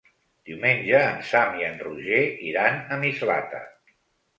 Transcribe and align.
Diumenge 0.49 1.01
en 1.01 1.21
Sam 1.33 1.61
i 1.61 1.67
en 1.69 1.79
Roger 1.85 2.25
iran 2.51 2.85
a 2.97 3.03
Mislata. 3.07 3.67